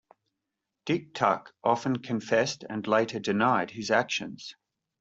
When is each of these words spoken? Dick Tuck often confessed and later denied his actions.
Dick 0.87 1.13
Tuck 1.13 1.53
often 1.63 1.99
confessed 1.99 2.65
and 2.67 2.87
later 2.87 3.19
denied 3.19 3.69
his 3.69 3.91
actions. 3.91 4.55